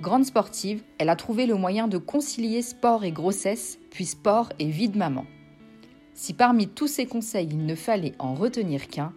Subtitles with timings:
[0.00, 4.66] Grande sportive, elle a trouvé le moyen de concilier sport et grossesse, puis sport et
[4.66, 5.26] vie de maman.
[6.14, 9.12] Si parmi tous ces conseils il ne fallait en retenir qu'un,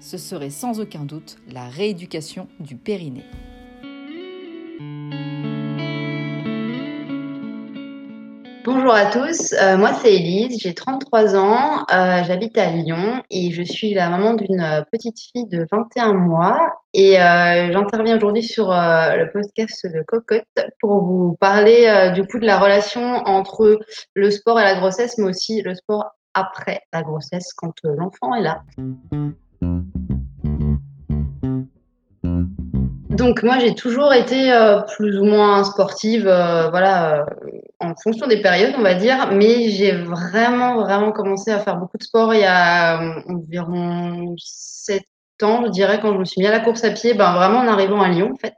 [0.00, 3.24] ce serait sans aucun doute la rééducation du périnée.
[8.84, 13.50] Bonjour à tous, euh, moi c'est Elise, j'ai 33 ans, euh, j'habite à Lyon et
[13.50, 18.68] je suis la maman d'une euh, petite fille de 21 mois et j'interviens aujourd'hui sur
[18.68, 20.44] le podcast de Cocotte
[20.82, 23.80] pour vous parler du coup de la relation entre
[24.12, 28.42] le sport et la grossesse mais aussi le sport après la grossesse quand l'enfant est
[28.42, 28.64] là.
[33.14, 37.24] Donc moi j'ai toujours été euh, plus ou moins sportive, euh, voilà, euh,
[37.78, 41.96] en fonction des périodes on va dire, mais j'ai vraiment vraiment commencé à faire beaucoup
[41.96, 45.04] de sport il y a environ 7
[45.42, 47.60] ans, je dirais, quand je me suis mis à la course à pied, ben vraiment
[47.60, 48.54] en arrivant à Lyon en fait.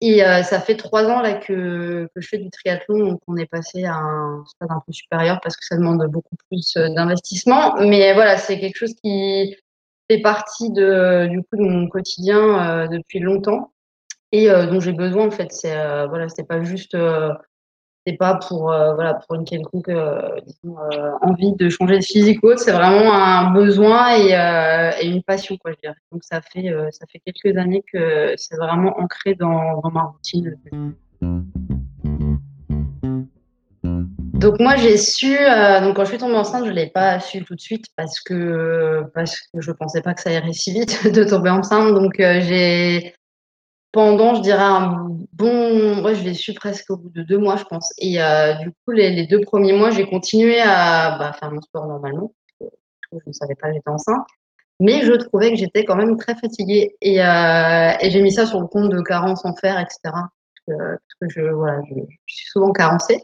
[0.00, 3.84] Et ça fait trois ans que, que, je fais du triathlon, donc on est passé
[3.84, 7.74] à un stade un peu supérieur parce que ça demande beaucoup plus d'investissement.
[7.80, 9.54] Mais voilà, c'est quelque chose qui
[10.10, 13.72] fait partie de, du coup de mon quotidien euh, depuis longtemps
[14.32, 15.52] et euh, dont j'ai besoin en fait.
[15.52, 16.96] C'est euh, voilà, c'est pas juste,
[18.06, 19.90] c'est pas pour voilà pour une quelconque
[21.22, 24.30] envie de changer de physique ou C'est vraiment un besoin et,
[25.00, 25.72] et, une passion quoi.
[25.72, 25.94] Je dirais.
[26.10, 30.56] Donc ça fait ça fait quelques années que c'est vraiment ancré dans, dans ma routine.
[34.40, 37.44] Donc moi j'ai su, euh, donc quand je suis tombée enceinte, je l'ai pas su
[37.44, 41.06] tout de suite parce que parce que je pensais pas que ça irait si vite
[41.12, 41.92] de tomber enceinte.
[41.92, 43.14] Donc euh, j'ai
[43.92, 47.56] pendant, je dirais un bon, ouais, je l'ai su presque au bout de deux mois,
[47.56, 47.92] je pense.
[47.98, 51.60] Et euh, du coup les, les, deux premiers mois, j'ai continué à bah, faire mon
[51.60, 52.32] sport normalement.
[53.12, 54.26] Je ne savais pas que j'étais enceinte,
[54.78, 58.60] mais je trouvais que j'étais quand même très fatiguée et, et j'ai mis ça sur
[58.62, 59.98] le compte de carence en fer, etc.
[60.66, 61.94] Parce que, je, voilà, je
[62.26, 63.20] suis souvent carencée.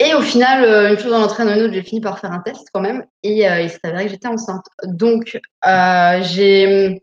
[0.00, 2.38] Et au final, euh, une chose en entraîne une autre, j'ai fini par faire un
[2.40, 3.04] test quand même.
[3.24, 4.64] Et euh, il s'est avéré que j'étais enceinte.
[4.84, 7.02] Donc, euh, j'ai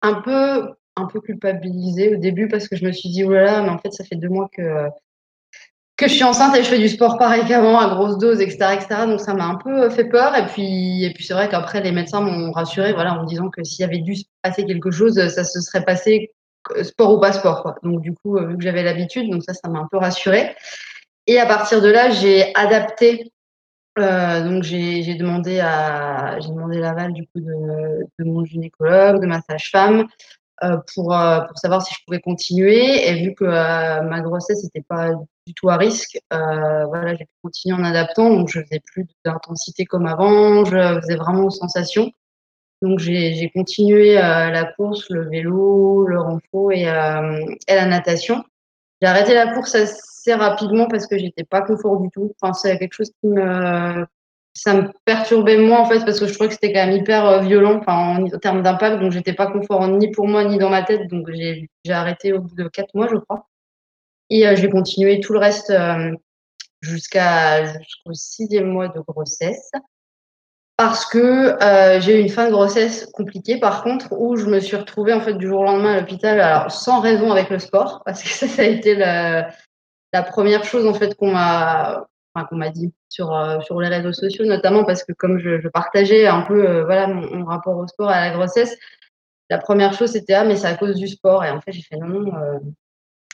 [0.00, 3.68] un peu, un peu culpabilisé au début parce que je me suis dit, là, mais
[3.68, 4.88] en fait, ça fait deux mois que,
[5.96, 8.76] que je suis enceinte et je fais du sport pareil qu'avant, à grosse dose, etc.
[8.76, 9.06] etc.
[9.06, 10.34] donc, ça m'a un peu fait peur.
[10.36, 13.50] Et puis, et puis c'est vrai qu'après, les médecins m'ont rassuré voilà, en me disant
[13.50, 16.32] que s'il y avait dû se passer quelque chose, ça se serait passé
[16.82, 17.74] sport ou pas sport.
[17.82, 20.56] Donc, du coup, vu que j'avais l'habitude, donc ça, ça m'a un peu rassuré.
[21.26, 23.32] Et à partir de là, j'ai adapté.
[23.98, 29.40] Euh, donc j'ai demandé à j'ai demandé l'aval du coup de, mon gynécologue, de ma
[29.40, 30.06] sage-femme
[30.62, 33.08] euh, pour euh, pour savoir si je pouvais continuer.
[33.08, 35.12] Et vu que ma grossesse n'était pas
[35.46, 38.30] du tout à risque, voilà, j'ai pu continuer en adaptant.
[38.30, 42.10] Donc je faisais plus d'intensité comme avant, je faisais vraiment aux sensations.
[42.82, 48.44] Donc j'ai continué la course, le vélo, le renfort et, et la natation.
[49.00, 49.74] J'ai arrêté la course
[50.34, 52.34] rapidement parce que j'étais pas confort du tout.
[52.40, 54.06] Enfin, c'est quelque chose qui me,
[54.54, 57.26] ça me perturbait moi en fait parce que je trouvais que c'était quand même hyper
[57.26, 59.00] euh, violent, en, termes d'impact.
[59.00, 61.08] Donc j'étais pas confort ni pour moi ni dans ma tête.
[61.08, 63.46] Donc j'ai arrêté au bout de quatre mois, je crois.
[64.30, 66.12] Et euh, j'ai continué tout le reste euh,
[66.80, 69.70] jusqu'à jusqu'au sixième mois de grossesse
[70.76, 74.60] parce que euh, j'ai eu une fin de grossesse compliquée par contre où je me
[74.60, 78.02] suis retrouvée en fait du jour au lendemain à l'hôpital sans raison avec le sport
[78.04, 79.42] parce que ça, ça a été le,
[80.12, 82.06] la première chose en fait qu'on m'a
[82.44, 86.26] qu'on m'a dit sur euh, sur les réseaux sociaux notamment parce que comme je, partageais
[86.26, 88.76] un peu euh, voilà mon, rapport au sport et à la grossesse
[89.48, 91.44] la première chose c'était ah mais c'est à cause du sport.
[91.44, 92.58] Et en fait j'ai fait non non, euh,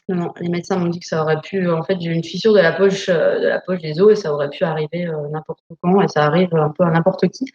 [0.08, 2.60] non les médecins m'ont dit que ça aurait pu en fait j'ai une fissure de
[2.60, 6.08] la poche de la poche des os et ça aurait pu arriver n'importe quand et
[6.08, 7.46] ça arrive un peu à n'importe qui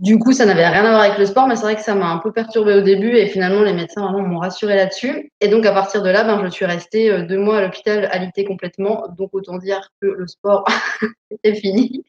[0.00, 1.96] du coup, ça n'avait rien à voir avec le sport, mais c'est vrai que ça
[1.96, 5.32] m'a un peu perturbée au début et finalement, les médecins vraiment m'ont rassuré là-dessus.
[5.40, 8.08] Et donc, à partir de là, ben, je suis restée euh, deux mois à l'hôpital
[8.12, 9.06] alitée complètement.
[9.18, 10.64] Donc, autant dire que le sport
[11.32, 12.04] était fini.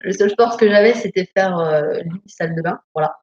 [0.00, 1.94] Le seul sport que j'avais, c'était faire euh,
[2.26, 3.16] salle de bain, voilà,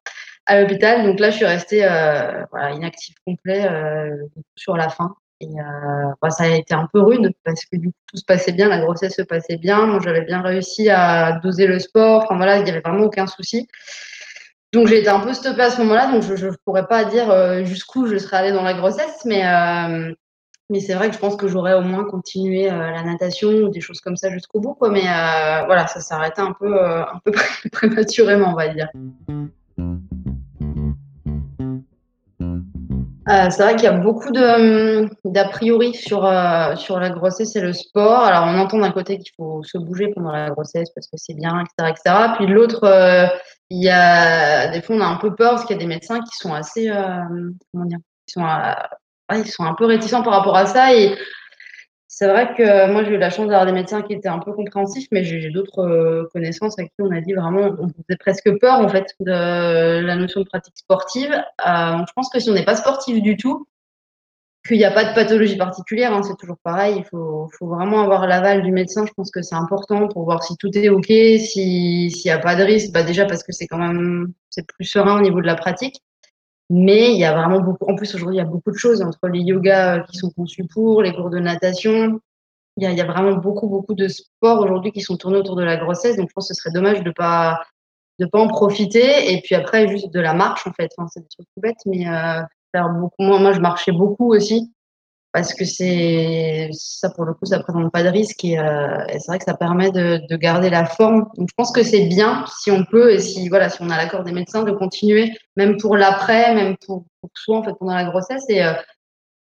[0.46, 1.04] à l'hôpital.
[1.04, 4.16] Donc là, je suis restée euh, inactive complet euh,
[4.54, 5.14] sur la fin.
[5.40, 8.24] Et euh, bah, ça a été un peu rude parce que du coup, tout se
[8.24, 9.86] passait bien, la grossesse se passait bien.
[9.86, 12.24] Moi, j'avais bien réussi à doser le sport.
[12.24, 13.68] Enfin voilà, il n'y avait vraiment aucun souci.
[14.72, 17.30] Donc j'ai été un peu stoppée à ce moment-là, donc je ne pourrais pas dire
[17.30, 20.12] euh, jusqu'où je serais allée dans la grossesse, mais, euh,
[20.68, 23.80] Mais c'est vrai que je pense que j'aurais au moins continué la natation ou des
[23.80, 24.76] choses comme ça jusqu'au bout.
[24.90, 25.02] Mais
[25.66, 27.32] voilà, ça s'arrêtait un peu, un peu
[27.72, 28.88] prématurément, on va dire.
[33.28, 37.60] Euh, c'est vrai qu'il y a beaucoup d'a priori sur euh, sur la grossesse et
[37.60, 38.20] le sport.
[38.20, 41.34] Alors on entend d'un côté qu'il faut se bouger pendant la grossesse parce que c'est
[41.34, 42.34] bien, etc., etc.
[42.36, 43.26] Puis l'autre, euh,
[43.68, 45.88] il y a des fois on a un peu peur parce qu'il y a des
[45.88, 46.88] médecins qui sont assez
[47.72, 48.46] comment dire, ils sont
[49.32, 51.16] ils sont un peu réticents par rapport à ça et
[52.18, 54.50] c'est vrai que moi, j'ai eu la chance d'avoir des médecins qui étaient un peu
[54.50, 58.58] compréhensifs, mais j'ai d'autres euh, connaissances avec qui on a dit vraiment, on faisait presque
[58.58, 61.30] peur en fait de la notion de pratique sportive.
[61.30, 63.68] Euh, je pense que si on n'est pas sportif du tout,
[64.66, 66.94] qu'il n'y a pas de pathologie particulière, hein, c'est toujours pareil.
[66.96, 69.04] Il faut, faut vraiment avoir l'aval du médecin.
[69.04, 72.56] Je pense que c'est important pour voir si tout est ok, s'il n'y a pas
[72.56, 72.92] de risque.
[72.92, 76.00] Bah déjà parce que c'est quand même c'est plus serein au niveau de la pratique.
[76.68, 79.00] Mais il y a vraiment beaucoup, en plus aujourd'hui, il y a beaucoup de choses
[79.00, 82.20] entre les yogas euh, qui sont conçus pour, les cours de natation.
[82.76, 85.76] Il y a, vraiment beaucoup, beaucoup de sports aujourd'hui qui sont tournés autour de la
[85.76, 86.16] grossesse.
[86.16, 87.62] Donc, je pense que ce serait dommage de pas,
[88.18, 89.32] de pas en profiter.
[89.32, 90.90] Et puis après, juste de la marche, en fait.
[90.98, 92.42] Enfin, c'est des trucs tout bêtes, mais euh,
[92.72, 93.22] faire beaucoup.
[93.22, 94.70] Moi, moi, je marchais beaucoup aussi
[95.32, 99.26] parce que c'est ça pour le coup ça présente pas de risque et, euh, c'est
[99.26, 101.28] vrai que ça permet de, de, garder la forme.
[101.36, 103.96] Donc je pense que c'est bien si on peut et si voilà si on a
[103.96, 108.04] l'accord des médecins de continuer même pour l'après même pour, soi en fait pendant la
[108.04, 108.44] grossesse.
[108.48, 108.72] Et euh,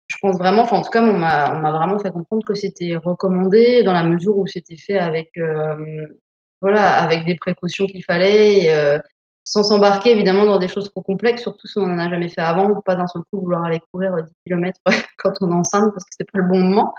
[0.06, 3.83] je pense vraiment enfin en tout cas on m'a vraiment fait comprendre que c'était recommandé
[3.83, 6.06] dans la mesure où c'était fait avec euh,
[6.61, 9.00] voilà avec des précautions qu'il fallait
[9.50, 12.41] sans s'embarquer évidemment dans des choses trop complexes, surtout si on n'en a jamais fait
[12.41, 14.79] avant, ou pas d'un seul coup vouloir aller courir 10 km
[15.19, 16.94] quand on est enceinte parce que c'est pas le bon moment.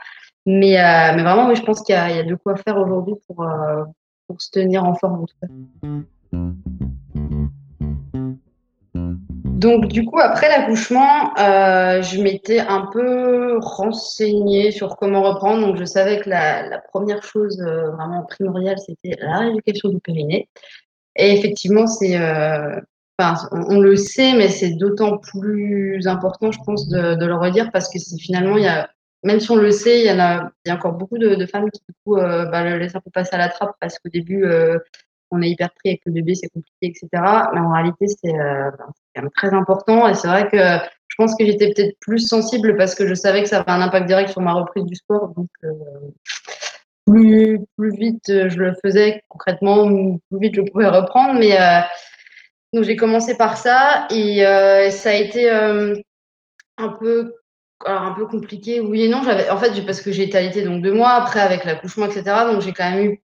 [0.46, 3.84] Mais, euh, vraiment, je pense qu'il y, y, a de quoi faire aujourd'hui pour, euh,
[4.38, 5.26] se tenir en forme.
[9.46, 15.66] Donc du coup, après l'accouchement, euh, je m'étais un peu renseignée sur comment reprendre.
[15.66, 20.50] Donc je savais que la, première chose vraiment primordiale, c'était la rééducation du périnée.
[21.16, 22.80] Et effectivement, c'est, euh,
[23.52, 28.00] on, le sait, mais c'est d'autant plus important, je pense, de, le redire parce que
[28.20, 28.90] finalement, il y a,
[29.24, 31.46] même si on le sait, il y en a, il y a encore beaucoup de,
[31.46, 34.00] femmes qui du coup euh, bah, le laissent un peu passer à la trappe parce
[34.00, 34.80] qu'au début, euh,
[35.30, 37.08] on est hyper pris avec le bébé, c'est compliqué, etc.
[37.54, 38.74] Mais en réalité, c'est ben,
[39.16, 40.08] quand même très important.
[40.08, 40.58] Et c'est vrai que
[41.08, 43.82] je pense que j'étais peut-être plus sensible parce que je savais que ça avait un
[43.82, 45.30] impact direct sur ma reprise du sport.
[45.36, 45.50] Donc,
[47.12, 47.60] plus,
[47.98, 49.88] vite je le faisais concrètement,
[50.30, 51.40] plus vite je pouvais reprendre.
[51.40, 51.82] Mais euh,
[52.74, 55.96] donc j'ai commencé par ça et euh, ça a été euh,
[56.78, 57.36] un peu
[57.86, 59.20] alors un peu compliqué, oui et non.
[59.20, 62.24] En fait, parce que j'ai été allaitée donc deux mois après avec l'accouchement, etc.
[62.52, 63.24] Donc j'ai quand même eu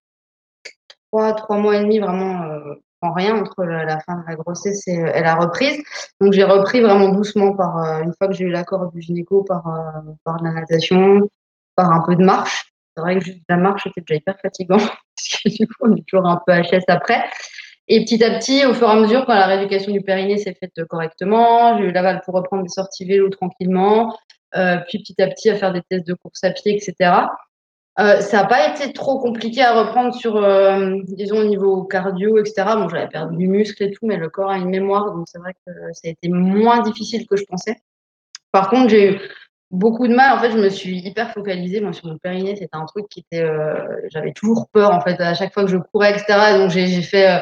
[1.12, 4.86] trois, trois mois et demi vraiment euh, en rien entre la, fin de la grossesse
[4.88, 5.82] et, la reprise.
[6.20, 9.44] Donc j'ai repris vraiment doucement par euh, une fois que j'ai eu l'accord du gynéco
[9.44, 11.28] par euh, par la natation,
[11.76, 12.67] par un peu de marche.
[12.98, 15.94] C'est vrai que juste la marche était déjà hyper fatigant parce que du coup on
[15.94, 17.22] est toujours un peu HS après.
[17.86, 20.54] Et petit à petit, au fur et à mesure, quand la rééducation du périnée s'est
[20.58, 24.18] faite correctement, j'ai eu l'aval pour reprendre des sorties vélo tranquillement,
[24.56, 27.28] euh, puis petit à petit à faire des tests de course à pied, etc.
[28.00, 32.36] Euh, ça n'a pas été trop compliqué à reprendre sur, euh, disons, au niveau cardio,
[32.38, 32.64] etc.
[32.74, 35.38] Bon, j'avais perdu du muscle et tout, mais le corps a une mémoire, donc c'est
[35.38, 37.76] vrai que ça a été moins difficile que je pensais.
[38.52, 39.20] Par contre, j'ai eu
[39.70, 40.36] beaucoup de mal.
[40.36, 42.56] En fait, je me suis hyper focalisée moi, sur mon périnée.
[42.56, 43.42] C'était un truc qui était.
[43.42, 43.74] Euh,
[44.10, 46.58] J'avais toujours peur, en fait, à chaque fois que je courais, etc.
[46.58, 47.30] Donc, j'ai fait.
[47.30, 47.40] Euh,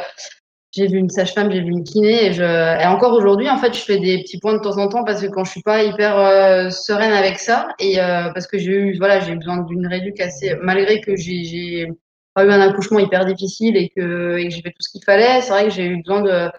[0.76, 3.72] j'ai vu une sage-femme, j'ai vu une kiné et, je, et encore aujourd'hui, en fait,
[3.72, 5.82] je fais des petits points de temps en temps parce que quand je suis pas
[5.82, 9.86] hyper euh, sereine avec ça et euh, parce que j'ai eu, voilà, j'ai besoin d'une
[9.86, 11.86] réduc assez, malgré que j'ai
[12.34, 15.02] pas eu un accouchement hyper difficile et que, et que j'ai fait tout ce qu'il
[15.02, 16.50] fallait, c'est vrai que j'ai eu besoin de,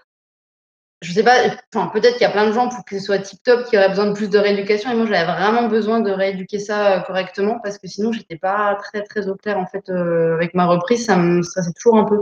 [1.01, 1.35] je sais pas,
[1.73, 3.77] enfin, peut-être qu'il y a plein de gens pour que ce soit tip top qui
[3.77, 4.91] auraient besoin de plus de rééducation.
[4.91, 8.75] Et moi j'avais vraiment besoin de rééduquer ça euh, correctement parce que sinon j'étais pas
[8.75, 12.05] très très au clair en fait euh, avec ma reprise, ça me stressait toujours un
[12.05, 12.17] peu.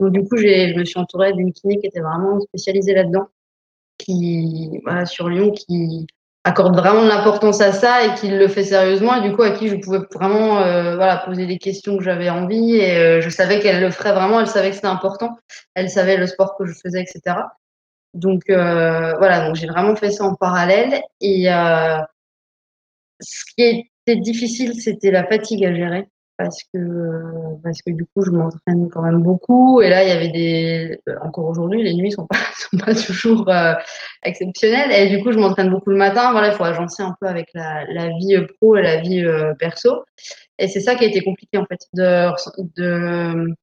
[0.00, 3.28] Donc du coup, je me suis entourée d'une kiné qui était vraiment spécialisée là-dedans,
[3.98, 6.06] qui voilà, sur Lyon, qui
[6.46, 9.50] accorde vraiment de l'importance à ça et qui le fait sérieusement et du coup à
[9.50, 12.76] qui je pouvais vraiment euh, voilà poser des questions que j'avais envie.
[12.76, 15.36] Et euh, je savais qu'elle le ferait vraiment, elle savait que c'était important,
[15.74, 17.36] elle savait le sport que je faisais, etc.
[18.16, 21.00] Donc euh, voilà, donc j'ai vraiment fait ça en parallèle.
[21.20, 21.98] Et euh,
[23.20, 23.62] ce qui
[24.06, 26.08] était difficile, c'était la fatigue à gérer.
[26.38, 26.78] Parce que
[27.62, 29.80] parce que du coup je m'entraîne quand même beaucoup.
[29.80, 32.36] Et là il y avait des encore aujourd'hui les nuits sont pas
[32.70, 33.72] sont pas toujours euh,
[34.22, 34.92] exceptionnelles.
[34.92, 36.32] Et du coup je m'entraîne beaucoup le matin.
[36.32, 40.04] Voilà il faut agencer un peu avec la, vie pro et la vie euh, perso.
[40.58, 43.54] Et c'est ça qui a été compliqué en fait de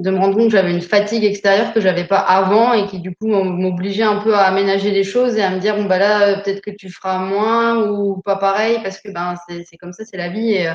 [0.00, 3.00] de me rendre compte que j'avais une fatigue extérieure que j'avais pas avant et qui
[3.00, 5.98] du coup m'obligeait un peu à aménager les choses et à me dire bon bah
[5.98, 10.04] là peut-être que tu feras moins ou pas pareil parce que ben c'est comme ça
[10.04, 10.72] c'est la vie et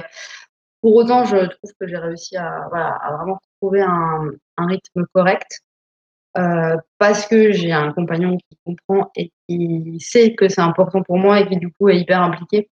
[0.81, 5.61] pour autant je trouve que j'ai réussi à, voilà, à vraiment trouver un, rythme correct
[6.37, 11.17] euh, parce que j'ai un compagnon qui comprend et qui sait que c'est important pour
[11.17, 12.69] moi et qui du coup est hyper impliqué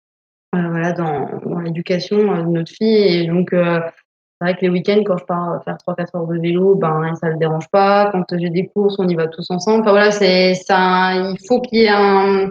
[0.54, 3.23] euh, voilà, dans, l'éducation de notre fille.
[3.23, 3.80] Et donc, euh,
[4.40, 7.26] c'est vrai que les week-ends, quand je pars faire 3-4 heures de vélo, ben, ça
[7.26, 8.11] ne le dérange pas.
[8.11, 9.82] Quand j'ai des courses, on y va tous ensemble.
[9.82, 11.12] Enfin voilà, c'est ça.
[11.14, 12.49] Il faut qu'il y ait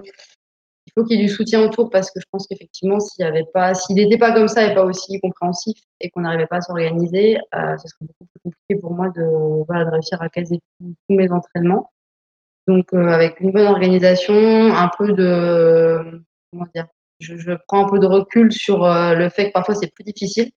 [0.89, 3.46] il faut qu'il y ait du soutien autour parce que je pense qu'effectivement, s'il avait
[3.53, 7.38] pas, n'était pas comme ça et pas aussi compréhensif et qu'on n'arrivait pas à s'organiser,
[7.55, 11.91] euh, ce serait beaucoup plus compliqué pour moi de, réussir à caser tous, mes entraînements.
[12.67, 16.88] Donc, euh, avec une bonne organisation, un peu de, comment dire,
[17.19, 20.03] je, je prends un peu de recul sur euh, le fait que parfois c'est plus
[20.03, 20.50] difficile.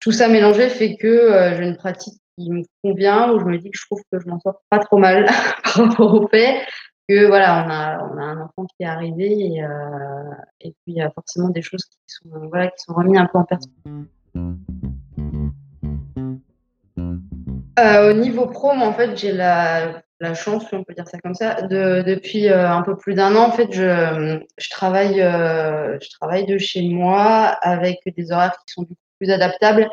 [0.00, 3.58] Tout ça mélangé fait que euh, j'ai une pratique qui me convient, où je me
[3.58, 5.24] dis que je trouve que je m'en sors pas trop mal
[5.64, 6.60] par rapport au fait
[7.08, 9.68] que voilà, on a, on a un enfant qui est arrivé et, euh,
[10.60, 13.26] et puis il y a forcément des choses qui sont, voilà, qui sont remises un
[13.26, 14.04] peu en perspective.
[17.78, 20.02] Euh, au niveau pro, en fait, j'ai la,
[20.34, 23.48] chance, si on peut dire ça comme ça, de, depuis un peu plus d'un an,
[23.48, 28.86] en fait, je, travaille, je travaille de chez moi avec des horaires qui sont
[29.18, 29.88] plus adaptables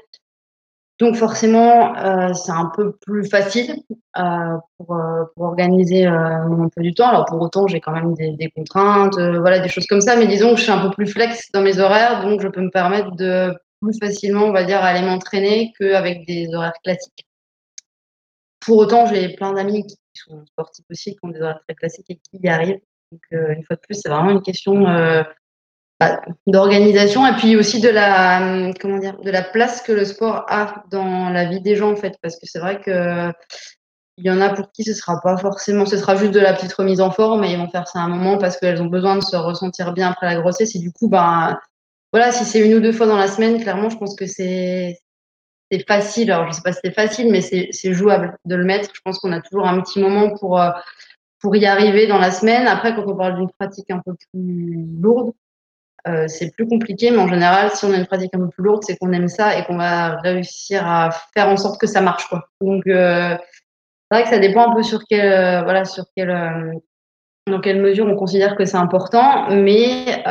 [1.00, 3.84] donc forcément, euh, c'est un peu plus facile
[4.18, 7.10] euh, pour, euh, pour, organiser mon emploi du temps.
[7.10, 10.16] Alors pour autant, j'ai quand même des, des contraintes, voilà, des choses comme ça.
[10.16, 12.62] Mais disons que je suis un peu plus flex dans mes horaires, donc je peux
[12.62, 17.28] me permettre de plus facilement, on va dire, aller m'entraîner qu'avec des horaires classiques.
[18.60, 22.10] Pour autant, j'ai plein d'amis qui sont sportifs aussi, qui ont des horaires très classiques
[22.10, 22.80] et qui y arrivent.
[23.12, 24.86] Donc une fois de plus, c'est vraiment une question
[26.00, 30.46] bah, d'organisation et puis aussi de la comment dire de la place que le sport
[30.50, 32.18] a dans la vie des gens en fait.
[32.22, 33.32] Parce que c'est vrai que
[34.18, 36.54] il y en a pour qui ce sera pas forcément ce sera juste de la
[36.54, 39.16] petite remise en forme et ils vont faire ça un moment parce qu'elles ont besoin
[39.16, 40.76] de se ressentir bien après la grossesse.
[40.76, 41.60] Et du coup bah
[42.12, 45.00] voilà si c'est une ou deux fois dans la semaine clairement je pense que c'est
[45.72, 46.32] c'est facile.
[46.32, 48.90] Alors je sais pas si c'est facile mais c'est c'est jouable de le mettre.
[48.94, 50.72] Je pense qu'on a toujours un petit moment pour euh,
[51.40, 52.68] pour y arriver dans la semaine.
[52.68, 55.34] Après quand on parle d'une pratique un peu plus lourde
[56.08, 58.64] euh, c'est plus compliqué, mais en général, si on a une pratique un peu plus
[58.64, 62.02] lourde, c'est qu'on aime ça et qu'on va réussir à faire en sorte que ça
[62.02, 62.50] marche, quoi.
[62.60, 63.38] Donc, euh,
[64.12, 66.04] c'est vrai que ça dépend un peu sur quelle, euh, voilà, sur
[67.48, 69.50] dans quelle mesure on considère que c'est important.
[69.50, 70.24] Mais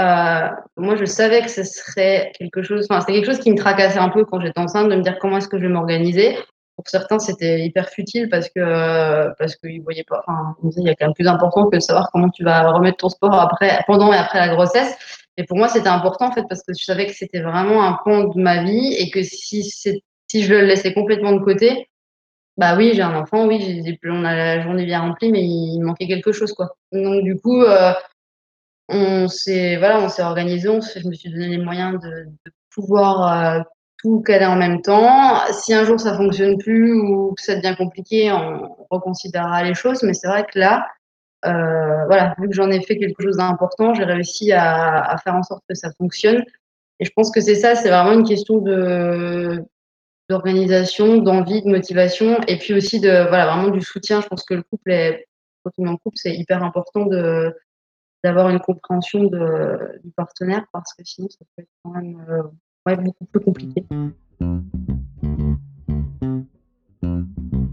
[0.76, 2.87] moi, je savais que ce serait quelque chose.
[2.91, 5.19] Enfin, c'était quelque chose qui me tracassait un peu quand j'étais enceinte, de me dire
[5.19, 6.37] comment est-ce que je vais m'organiser.
[6.76, 10.23] Pour certains, c'était hyper futile parce que parce qu'ils voyaient pas.
[10.26, 12.97] Enfin, il y a quand même plus important que de savoir comment tu vas remettre
[12.99, 14.97] ton sport après, pendant et après la grossesse.
[15.37, 17.99] Et pour moi, c'était important en fait parce que je savais que c'était vraiment un
[18.05, 21.89] point de ma vie et que si si je le laissais complètement de côté,
[22.57, 25.81] bah oui, j'ai un enfant, oui, j'ai on a la journée bien remplie, mais il
[25.81, 26.77] manquait quelque chose quoi.
[26.93, 27.93] Donc du coup, euh,
[28.89, 32.09] on s'est voilà, on s'est organisé, on je me suis donné les moyens de,
[32.47, 33.62] de pouvoir euh,
[33.99, 35.51] tout caler en même temps.
[35.53, 40.03] Si un jour ça fonctionne plus ou que ça devient compliqué, on reconsidérera les choses.
[40.03, 40.87] Mais c'est vrai que là,
[41.44, 45.42] euh, voilà, vu que j'en ai fait quelque chose d'important, j'ai réussi à, faire en
[45.42, 46.44] sorte que ça fonctionne.
[47.00, 49.62] Et je pense que c'est ça, c'est vraiment une question de
[50.28, 54.20] d'organisation, d'envie, de motivation, et puis aussi de voilà vraiment du soutien.
[54.20, 55.26] Je pense que le couple est
[55.64, 57.54] quand on est en couple, c'est hyper important de
[58.25, 63.25] d'avoir une compréhension du partenaire parce que sinon ça peut être quand même euh, beaucoup
[63.26, 63.84] plus compliqué.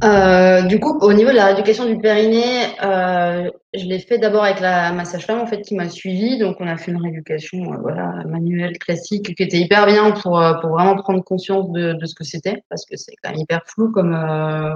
[0.03, 4.43] Euh, du coup, au niveau de la rééducation du périnée, euh, je l'ai fait d'abord
[4.45, 6.37] avec la massage femme en fait qui m'a suivi.
[6.37, 10.39] Donc, on a fait une rééducation, euh, voilà, manuelle classique, qui était hyper bien pour
[10.39, 13.41] euh, pour vraiment prendre conscience de, de ce que c'était, parce que c'est quand même
[13.41, 14.15] hyper flou comme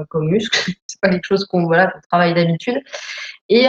[0.10, 0.72] comme muscle.
[0.88, 2.82] c'est pas quelque chose qu'on voilà qu'on travaille d'habitude.
[3.50, 3.68] Et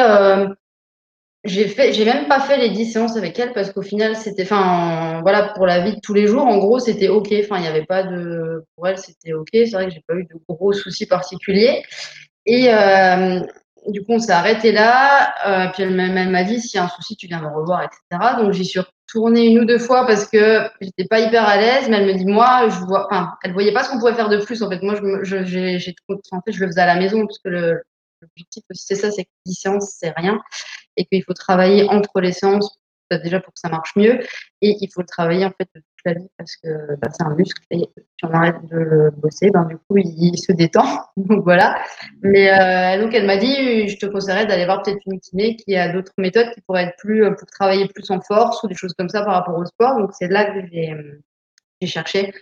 [1.45, 4.45] j'ai fait, j'ai même pas fait les 10 séances avec elle parce qu'au final, c'était,
[4.45, 7.29] enfin, voilà, pour la vie de tous les jours, en gros, c'était ok.
[7.43, 9.49] Enfin, il n'y avait pas de, pour elle, c'était ok.
[9.53, 11.83] C'est vrai que j'ai pas eu de gros soucis particuliers.
[12.47, 13.41] Et euh,
[13.89, 15.35] du coup, on s'est arrêté là.
[15.47, 15.95] Euh, puis elle
[16.31, 18.37] m'a dit, s'il y a un souci, tu viens me revoir, etc.
[18.39, 21.91] Donc j'y suis retournée une ou deux fois parce que j'étais pas hyper à l'aise.
[21.91, 24.31] Mais elle me dit, moi, je vois, enfin, elle voyait pas ce qu'on pouvait faire
[24.31, 24.63] de plus.
[24.63, 27.51] En fait, moi, je, j'ai, en fait, je le faisais à la maison parce que
[27.51, 27.83] le,
[28.23, 30.41] l'objectif aussi, c'est ça, c'est que 10 séances, c'est rien
[30.97, 32.79] et qu'il faut travailler entre les séances
[33.23, 34.21] déjà pour que ça marche mieux
[34.61, 37.35] et il faut le travailler en fait toute la vie parce que bah, c'est un
[37.35, 41.01] muscle et si on arrête de le bosser ben du coup il, se détend.
[41.17, 41.79] Donc voilà.
[42.23, 45.77] Mais euh, donc elle m'a dit je te conseillerais d'aller voir peut-être une kiné qui
[45.77, 48.95] a d'autres méthodes qui pourraient être plus pour travailler plus en force ou des choses
[48.95, 49.99] comme ça par rapport au sport.
[49.99, 52.33] Donc c'est là que j'ai cherché.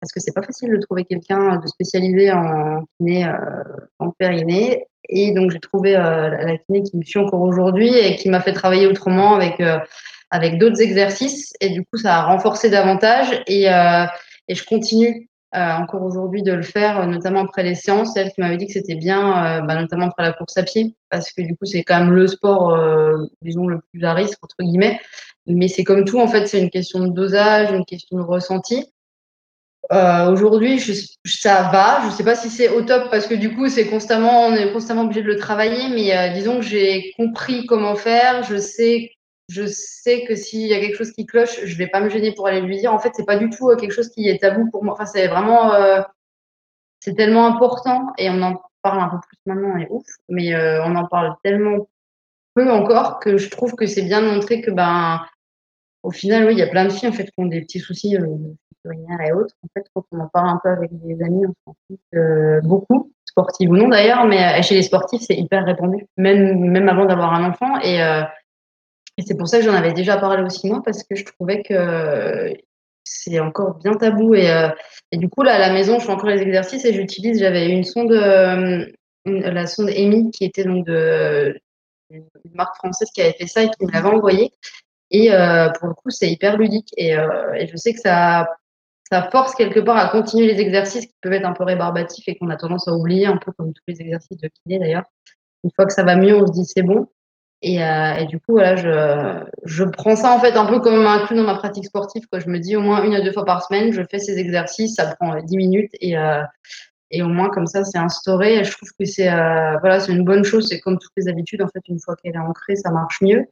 [0.00, 3.62] Parce que c'est pas facile de trouver quelqu'un de spécialisé en kiné, euh,
[4.00, 4.84] en périnée.
[5.08, 8.40] Et donc j'ai trouvé euh, la kiné qui me suit encore aujourd'hui et qui m'a
[8.40, 9.78] fait travailler autrement avec euh,
[10.30, 11.52] avec d'autres exercices.
[11.60, 13.42] Et du coup, ça a renforcé davantage.
[13.46, 18.16] Et, et je continue encore aujourd'hui de le faire, notamment après les séances.
[18.16, 21.30] Elle qui m'avait dit que c'était bien, bah, notamment après la course à pied, parce
[21.32, 22.74] que du coup, c'est quand même le sport,
[23.42, 24.98] disons, le plus à risque, entre guillemets.
[25.46, 28.86] Mais c'est comme tout, en fait, c'est une question de dosage, une question de ressenti.
[29.90, 30.80] Euh, Aujourd'hui,
[31.24, 32.02] ça va.
[32.02, 34.54] Je ne sais pas si c'est au top parce que du coup, c'est constamment, on
[34.54, 35.88] est constamment obligé de le travailler.
[35.88, 38.44] Mais euh, disons que j'ai compris comment faire.
[38.44, 39.12] Je sais,
[39.48, 42.32] je sais que s'il y a quelque chose qui cloche, je vais pas me gêner
[42.32, 42.92] pour aller lui dire.
[42.92, 44.94] En fait, c'est pas du tout euh, quelque chose qui est tabou pour moi.
[44.94, 45.72] Enfin, c'est vraiment,
[47.00, 50.06] c'est tellement important et on en parle un peu plus maintenant et ouf.
[50.28, 51.88] Mais on en parle tellement
[52.54, 55.24] peu encore que je trouve que c'est bien de montrer que ben
[56.02, 57.80] au final, oui, il y a plein de filles en fait qui ont des petits
[57.80, 58.16] soucis
[58.90, 59.54] et autres.
[59.64, 62.60] En fait, quand on en parle un peu avec des amis, on s'en fout euh,
[62.62, 66.88] beaucoup, sportifs ou non d'ailleurs, mais euh, chez les sportifs, c'est hyper répandu, même même
[66.88, 67.78] avant d'avoir un enfant.
[67.80, 68.22] Et, euh,
[69.24, 72.54] c'est pour ça que j'en avais déjà parlé aussi moi, parce que je trouvais que
[73.04, 74.34] c'est encore bien tabou.
[74.34, 74.68] Et, euh,
[75.12, 77.68] et, du coup, là, à la maison, je fais encore les exercices et j'utilise, j'avais
[77.68, 78.12] une sonde,
[79.24, 81.60] la sonde EMI, qui était donc de
[82.54, 84.50] marque française qui avait fait ça et qui me l'avait envoyé.
[85.12, 86.88] Et euh, pour le coup, c'est hyper ludique.
[86.96, 88.48] Et, euh, et, je sais que ça,
[89.12, 92.36] ça force quelque part à continuer les exercices qui peuvent être un peu rébarbatifs et
[92.36, 95.04] qu'on a tendance à oublier, un peu comme tous les exercices de kiné d'ailleurs.
[95.64, 97.08] Une fois que ça va mieux, on se dit c'est bon.
[97.60, 101.26] Et, euh, du coup, voilà, je, je prends ça en fait un peu comme un
[101.26, 102.26] clou dans ma pratique sportive.
[102.30, 102.40] Quoi.
[102.40, 104.94] Je me dis au moins une à deux fois par semaine, je fais ces exercices,
[104.94, 106.42] ça prend dix minutes et, euh,
[107.10, 108.64] et au moins comme ça, c'est instauré.
[108.64, 110.68] Je trouve que c'est euh, voilà, c'est une bonne chose.
[110.70, 113.44] C'est comme toutes les habitudes, en fait, une fois qu'elle est ancrée, ça marche mieux.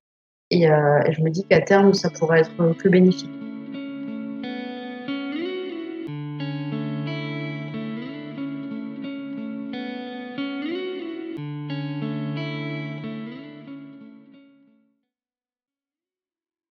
[0.49, 3.50] Et, et je me dis qu'à terme, ça pourrait être que bénéfique.